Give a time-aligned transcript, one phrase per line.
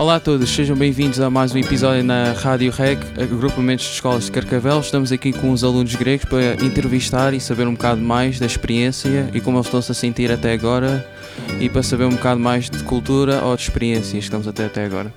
[0.00, 4.24] Olá a todos, sejam bem-vindos a mais um episódio na Rádio REC, agrupamentos de escolas
[4.24, 4.80] de Carcavel.
[4.80, 9.28] Estamos aqui com os alunos gregos para entrevistar e saber um bocado mais da experiência
[9.34, 11.06] e como eles estão-se a sentir até agora
[11.60, 14.86] e para saber um bocado mais de cultura ou de experiências que estamos até até
[14.86, 15.12] agora.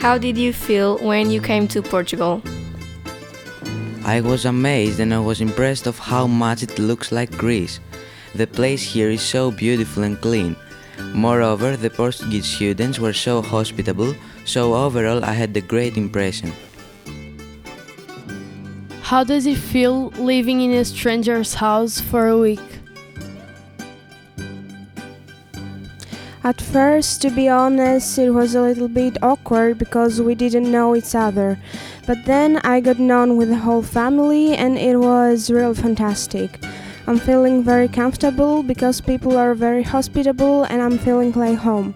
[0.00, 2.40] How did you feel when you came to Portugal?
[4.06, 7.80] I was amazed and I was impressed of how much it looks like Greece.
[8.36, 10.54] The place here is so beautiful and clean.
[11.14, 16.52] Moreover, the Portuguese students were so hospitable, so overall I had a great impression.
[19.02, 22.60] How does it feel living in a stranger's house for a week?
[26.44, 30.94] At first, to be honest, it was a little bit awkward because we didn't know
[30.94, 31.58] each other.
[32.06, 36.58] But then I got known with the whole family and it was real fantastic.
[37.08, 41.94] I'm feeling very comfortable because people are very hospitable and I'm feeling like home.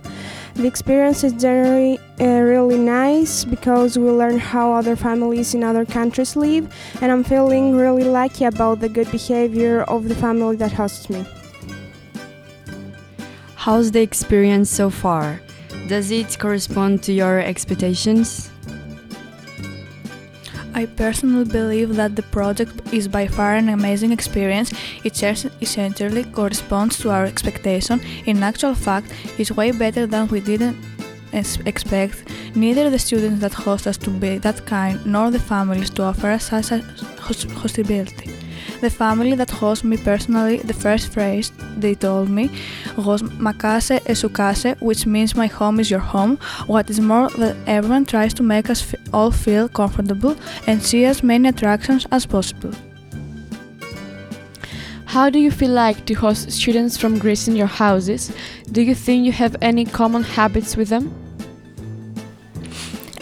[0.55, 5.85] The experience is generally uh, really nice because we learn how other families in other
[5.85, 10.73] countries live, and I'm feeling really lucky about the good behavior of the family that
[10.73, 11.27] hosts me.
[13.55, 15.43] How's the experience so far?
[15.89, 18.52] Does it correspond to your expectations?
[20.75, 24.73] I personally believe that the project is by far an amazing experience.
[25.05, 25.23] It
[25.61, 28.01] essentially corresponds to our expectation.
[28.27, 30.77] In actual fact, it's way better than we didn't
[31.33, 32.25] expect.
[32.55, 36.29] Neither the students that host us to be that kind, nor the families to offer
[36.31, 36.71] us such
[37.19, 38.31] hospitality.
[38.81, 42.51] The family that hosts me personally, the first phrase they told me
[42.97, 46.39] was Makase esukase, which means my home is your home.
[46.67, 51.23] What is more, that everyone tries to make us all feel comfortable and see as
[51.23, 52.73] many attractions as possible.
[55.07, 58.33] How do you feel like to host students from Greece in your houses?
[58.71, 61.15] Do you think you have any common habits with them?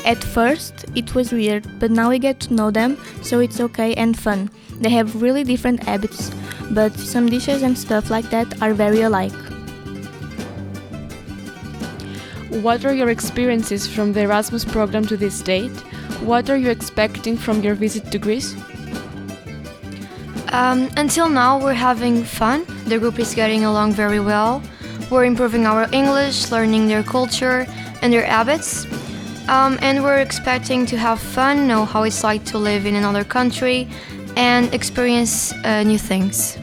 [0.07, 3.95] At first, it was weird, but now we get to know them, so it's okay
[3.95, 4.51] and fun.
[4.81, 6.31] They have really different habits,
[6.71, 9.50] but some dishes and stuff like that are very alike.
[12.51, 15.71] What are your experiences from the Erasmus program to this date?
[16.21, 18.57] What are you expecting from your visit to Greece?
[20.53, 22.67] Um, until now, we're having fun.
[22.87, 24.63] The group is getting along very well.
[25.11, 27.67] We're improving our English, learning their culture
[28.03, 28.85] and their habits.
[29.49, 33.23] Um, and we're expecting to have fun, know how it's like to live in another
[33.23, 33.89] country,
[34.37, 36.60] and experience uh, new things.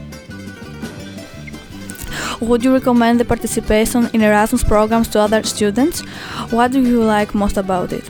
[2.40, 6.00] Would you recommend the participation in Erasmus programs to other students?
[6.50, 8.08] What do you like most about it?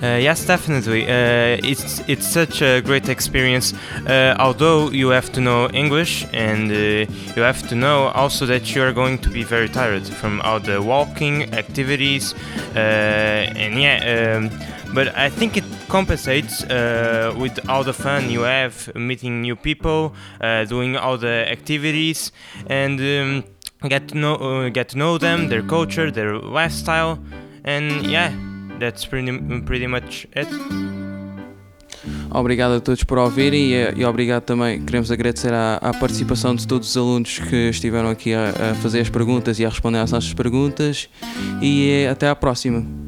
[0.00, 1.04] Uh, yes, definitely.
[1.04, 3.74] Uh, it's it's such a great experience.
[4.06, 8.76] Uh, although you have to know English and uh, you have to know also that
[8.76, 12.32] you are going to be very tired from all the walking activities,
[12.76, 14.36] uh, and yeah.
[14.36, 19.54] Um, but I think it compensates uh, with all the fun you have meeting new
[19.54, 20.12] people,
[20.68, 22.32] doing all the activities,
[22.66, 23.44] and um,
[23.88, 27.20] get to know get to know them, their culture, their lifestyle,
[27.64, 28.32] and yeah.
[28.80, 30.48] that's pretty, pretty much it.
[32.32, 36.90] Obrigado a todos por ouvirem e, e obrigado também, queremos agradecer à, participação de todos
[36.90, 40.34] os alunos que estiveram aqui a, a fazer as perguntas e a responder às nossas
[40.34, 41.08] perguntas
[41.62, 43.07] e até à próxima.